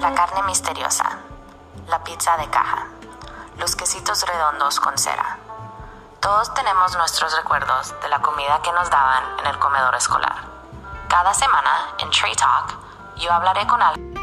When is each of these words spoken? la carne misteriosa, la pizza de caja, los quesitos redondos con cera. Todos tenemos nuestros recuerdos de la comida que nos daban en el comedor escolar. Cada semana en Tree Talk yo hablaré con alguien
la 0.00 0.14
carne 0.14 0.42
misteriosa, 0.42 1.18
la 1.88 2.02
pizza 2.04 2.36
de 2.36 2.48
caja, 2.50 2.86
los 3.58 3.76
quesitos 3.76 4.26
redondos 4.26 4.80
con 4.80 4.96
cera. 4.98 5.38
Todos 6.20 6.52
tenemos 6.54 6.96
nuestros 6.96 7.36
recuerdos 7.36 7.94
de 8.02 8.08
la 8.08 8.20
comida 8.20 8.60
que 8.62 8.72
nos 8.72 8.90
daban 8.90 9.24
en 9.40 9.46
el 9.46 9.58
comedor 9.58 9.94
escolar. 9.94 10.36
Cada 11.08 11.32
semana 11.34 11.94
en 11.98 12.10
Tree 12.10 12.34
Talk 12.34 12.74
yo 13.16 13.32
hablaré 13.32 13.66
con 13.66 13.80
alguien 13.80 14.15